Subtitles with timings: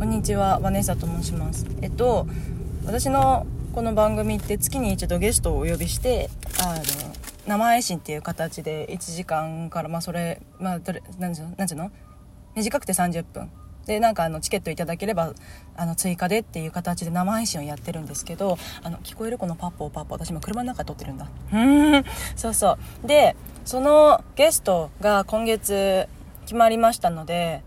[0.00, 1.66] こんにちはバネッサと申します。
[1.82, 2.26] えっと
[2.86, 6.82] 私のこの番組って月に一度ゲストをお呼びしてあの
[7.46, 11.90] 生配信っていう形で1時間からまあそれまあどれ何ていうの？
[12.56, 13.50] 短くて30分。
[13.84, 15.34] でなんかあのチケットいただければ
[15.76, 21.28] あの追加でっていう形で生配信をやってるんですけどあの聞こえるこのパッポーパッポー私も車の中で撮ってるんだ。
[21.52, 21.56] う
[21.98, 22.04] ん。
[22.36, 23.06] そうそう。
[23.06, 23.36] で
[23.66, 26.08] そのゲストが今月
[26.46, 27.62] 決まりましたので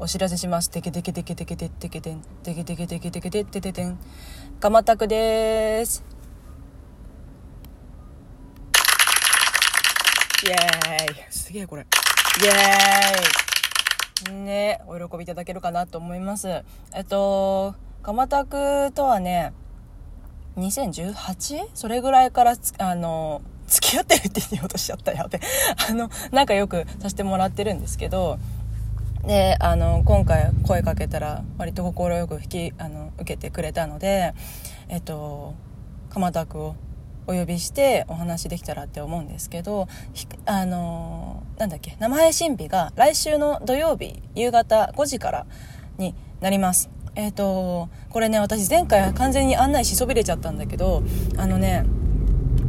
[0.00, 3.98] お知らせしますテケテケテケテケテテケテンテケテケテケテケテテテテン
[4.60, 6.04] ガマタクです
[10.46, 16.48] イエーイすげえこれイエーイね、お喜びいただけるかなと思います。
[16.92, 19.52] えっと、蒲田区とはね、
[20.56, 21.68] 2018?
[21.74, 25.40] それぐらいからあの、付き合ってるって言おうとしちゃったよって。
[25.88, 28.38] あの、仲良くさせてもらってるんですけど、
[29.26, 34.34] で、あの、今回声かけたら割と快く引き、あの、受けてくれたので、
[34.88, 35.54] えっと、
[36.10, 36.76] 蒲田区を
[37.26, 39.86] お呼びしてお話できたらって思うんですけど、
[40.46, 45.46] あの、なんだっけ、生配信日が来週の土曜日夕方5時から
[45.98, 46.88] になります。
[47.16, 51.02] えっ、と、これね、私前回完全に案内しそびれちゃったんだけど、
[51.36, 51.84] あのね、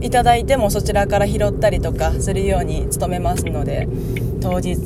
[0.00, 3.88] いただいてもそちらから拾ったりとかするように努めますので
[4.40, 4.78] 当日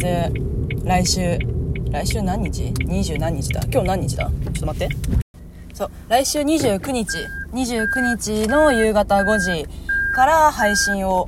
[0.85, 1.39] 来週
[1.93, 3.61] 来週何日 ?20 何日だ？
[3.71, 4.25] 今日何日だ？
[4.25, 4.97] ちょっと待って。
[5.75, 7.19] そう、来週29日、
[7.53, 9.67] 29日の夕方5時
[10.15, 11.27] から配信を、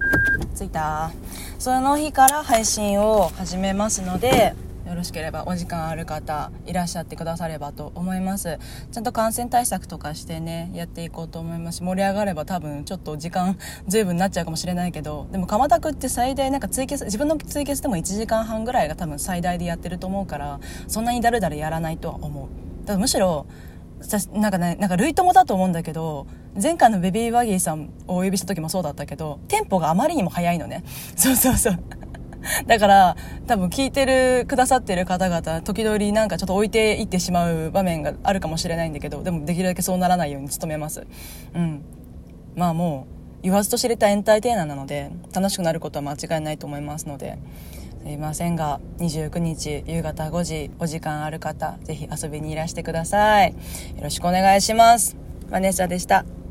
[0.54, 1.12] ついた。
[1.58, 4.54] その日から配信を始めますので、
[4.86, 8.58] よろしければお時間ある方いらっしゃってくださればと思います
[8.92, 13.58] ちゃんと感染対策とかしてねやっていこうと思いますし盛り上がれば多分ちょっと時間
[13.88, 23.46] 随分になっちゃうかもしれないけどでも鎌田区って最大なんかツイキャス自分のツイキャスでも1時間半ぐらいが多分最大でやってると思うからそんなにだるだるやらないとは思うだむしろ
[24.32, 26.26] なんかね、なんか類友だと思うんだけど、
[26.60, 30.84] 前回のベビーバギーさんをお呼びした時もそうだったけど、テンポがあまりにも速いのね。
[31.16, 32.03] そうそうそう。
[32.66, 33.16] だから、
[33.46, 41.06] 多分聞いてる、くださってる方々、時々なんかちょっと置いていってしまう場面があるかもしれないんだけど、でもできるだけそうならないように努めます。
[41.54, 41.82] うん。
[42.54, 43.06] まあも
[43.40, 47.38] う、言わずと知れたエンターテイナーなので、楽しくなることは間違いないと思いますので、
[48.02, 53.50] すいませんが、29日夕方5時、お時間ある方、ぜひ遊びにいらしてください。
[53.50, 53.56] よ
[54.02, 55.16] ろしくお願いします。
[55.50, 56.43] マネーサでした。